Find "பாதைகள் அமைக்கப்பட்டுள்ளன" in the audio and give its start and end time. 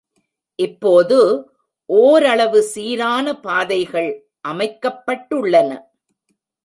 3.39-5.69